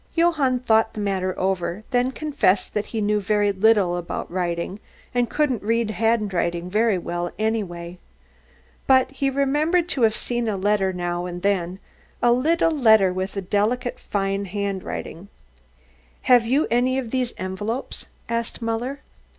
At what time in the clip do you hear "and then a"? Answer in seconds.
11.27-12.31